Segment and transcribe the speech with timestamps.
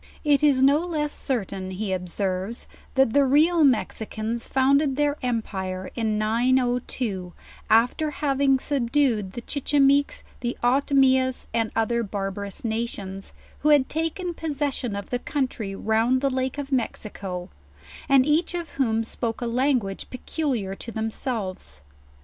[0.23, 2.65] It is no less certain, he ob serves,
[2.95, 7.33] that the real Mexicans founded their empire in 902,
[7.69, 14.95] after having subdued the Chichimeques, the Otomias, and other barbarous' nations, who had taken possession
[14.95, 17.49] of the country round the lake of Mexico,
[18.09, 21.83] and each of whom spoke a language peculiar to themselves.